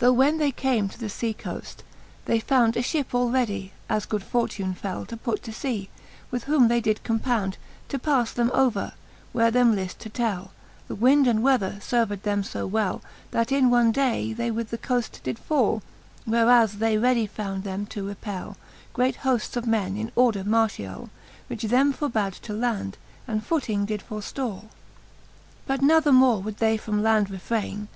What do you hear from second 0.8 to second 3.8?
to the fea coaft, they found A fhip all readie,